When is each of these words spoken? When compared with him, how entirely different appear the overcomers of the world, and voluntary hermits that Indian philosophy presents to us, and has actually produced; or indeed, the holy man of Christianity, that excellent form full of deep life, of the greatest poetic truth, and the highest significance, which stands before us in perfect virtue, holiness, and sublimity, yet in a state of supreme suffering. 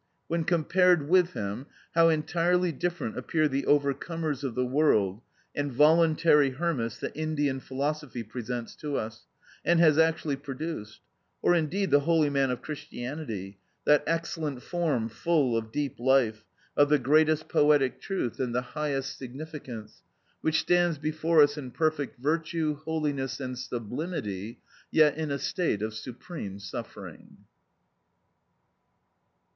When 0.27 0.45
compared 0.45 1.07
with 1.09 1.33
him, 1.33 1.67
how 1.93 2.09
entirely 2.09 2.71
different 2.71 3.19
appear 3.19 3.47
the 3.47 3.67
overcomers 3.67 4.43
of 4.43 4.55
the 4.55 4.65
world, 4.65 5.21
and 5.55 5.71
voluntary 5.71 6.49
hermits 6.49 6.97
that 7.01 7.15
Indian 7.15 7.59
philosophy 7.59 8.23
presents 8.23 8.75
to 8.77 8.95
us, 8.97 9.27
and 9.63 9.79
has 9.79 9.99
actually 9.99 10.37
produced; 10.37 11.01
or 11.43 11.53
indeed, 11.53 11.91
the 11.91 11.99
holy 11.99 12.31
man 12.31 12.49
of 12.49 12.63
Christianity, 12.63 13.59
that 13.85 14.03
excellent 14.07 14.63
form 14.63 15.07
full 15.07 15.55
of 15.55 15.71
deep 15.71 15.99
life, 15.99 16.45
of 16.75 16.89
the 16.89 16.97
greatest 16.97 17.47
poetic 17.47 18.01
truth, 18.01 18.39
and 18.39 18.55
the 18.55 18.61
highest 18.73 19.19
significance, 19.19 20.01
which 20.41 20.61
stands 20.61 20.97
before 20.97 21.43
us 21.43 21.59
in 21.59 21.69
perfect 21.69 22.17
virtue, 22.19 22.73
holiness, 22.85 23.39
and 23.39 23.55
sublimity, 23.59 24.57
yet 24.89 25.15
in 25.15 25.29
a 25.29 25.37
state 25.37 25.83
of 25.83 25.93
supreme 25.93 26.57
suffering. 26.57 27.37